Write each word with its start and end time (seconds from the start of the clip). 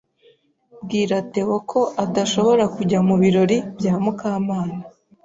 Bwira 0.83 1.17
Theo 1.31 1.55
ko 1.71 1.79
adashobora 2.03 2.63
kujya 2.75 2.99
mubirori 3.07 3.57
bya 3.77 3.93
Mukamana. 4.03 4.77